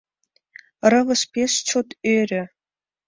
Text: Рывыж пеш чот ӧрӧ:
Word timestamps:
Рывыж 0.91 1.21
пеш 1.33 1.53
чот 1.67 1.87
ӧрӧ: 2.15 2.43